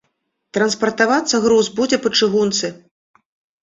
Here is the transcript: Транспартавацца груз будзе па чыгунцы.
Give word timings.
Транспартавацца 0.57 1.43
груз 1.45 1.71
будзе 1.79 2.03
па 2.09 2.17
чыгунцы. 2.19 2.77